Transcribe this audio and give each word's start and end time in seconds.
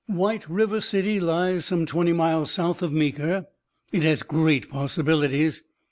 White 0.07 0.49
River 0.49 0.81
City 0.81 1.19
lies 1.19 1.63
some 1.65 1.85
twenty 1.85 2.11
miles 2.11 2.49
south 2.49 2.81
of 2.81 2.91
Meeker. 2.91 3.45
It 3.91 4.01
has 4.01 4.23
great 4.23 4.67
possibilities. 4.67 5.61